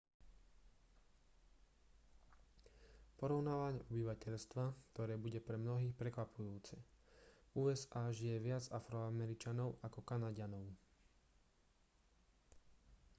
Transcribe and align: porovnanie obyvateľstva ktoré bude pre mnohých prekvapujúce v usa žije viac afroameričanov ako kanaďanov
porovnanie 3.21 3.81
obyvateľstva 3.89 4.63
ktoré 4.89 5.13
bude 5.23 5.37
pre 5.47 5.57
mnohých 5.63 5.93
prekvapujúce 6.01 6.73
v 7.53 7.53
usa 7.67 8.03
žije 8.19 8.37
viac 8.47 8.65
afroameričanov 8.79 9.69
ako 9.87 9.99
kanaďanov 10.11 10.65